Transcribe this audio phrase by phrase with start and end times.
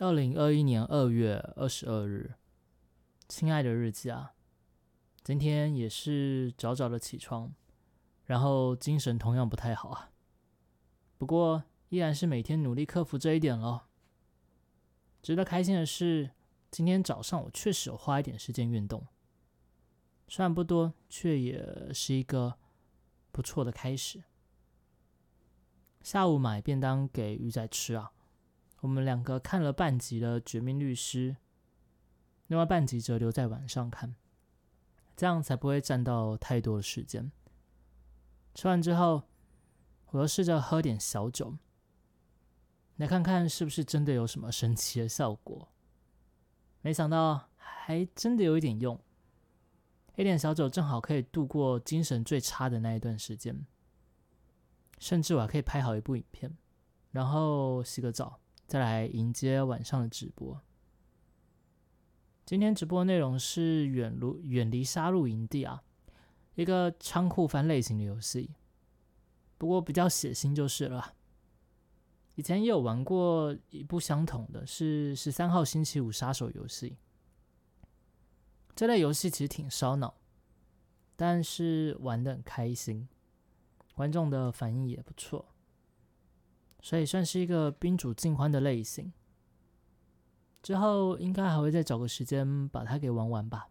[0.00, 2.32] 二零二一年二月二十二日，
[3.28, 4.32] 亲爱的日记啊，
[5.22, 7.52] 今天也是早早的起床，
[8.24, 10.10] 然后精神同样不太好啊。
[11.18, 13.88] 不过依然是每天努力克服这一点咯。
[15.20, 16.30] 值得开心的是，
[16.70, 19.06] 今天早上我确实有花一点时间运动，
[20.28, 22.56] 虽然不多，却也是一个
[23.30, 24.24] 不错的开始。
[26.00, 28.12] 下午买便当给鱼仔吃啊。
[28.80, 31.32] 我们两个看了半集的《绝命律师》，
[32.46, 34.14] 另外半集则留在晚上看，
[35.14, 37.30] 这样才不会占到太多的时间。
[38.54, 39.24] 吃完之后，
[40.12, 41.58] 我又试着喝点小酒，
[42.96, 45.68] 来看看是不是真的有什么神奇的效果。
[46.80, 48.98] 没想到还真的有一点用，
[50.16, 53.66] 一点小酒正好可以度过精神最差的那一段时间，
[54.98, 56.56] 甚至我还可以拍好一部影片，
[57.10, 58.40] 然后洗个澡。
[58.70, 60.60] 再来迎接晚上的直播。
[62.46, 65.82] 今天直播内容是远路远离杀戮营地啊，
[66.54, 68.54] 一个仓库翻类型的游戏，
[69.58, 71.16] 不过比较血腥就是了。
[72.36, 76.96] 以前也有玩过一部相同的，是十三号星期五杀手游戏。
[78.76, 80.14] 这类游戏其实挺烧脑，
[81.16, 83.08] 但是玩的很开心，
[83.96, 85.48] 观众的反应也不错。
[86.82, 89.12] 所以算是一个宾主尽欢的类型。
[90.62, 93.68] 之后应该还会再找个时间把它给玩完吧。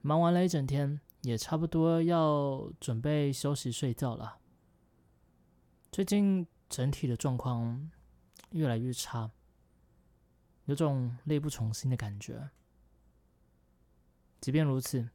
[0.00, 4.38] 忙完了一整天，也差不多要准备休息睡觉了。
[5.90, 7.90] 最近整体的状况
[8.50, 9.30] 越来越差，
[10.66, 12.50] 有种力不从心的感觉。
[14.40, 15.08] 即便如此，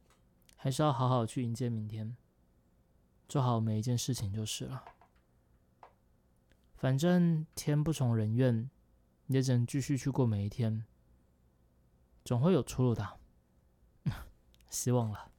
[0.56, 2.16] 还是要好好去迎接明天，
[3.28, 4.84] 做好每一件事情就是了。
[6.82, 8.68] 反正天不从人愿，
[9.28, 10.84] 也只能继续去过每一天，
[12.24, 13.20] 总会有出路的，
[14.68, 15.31] 希望了。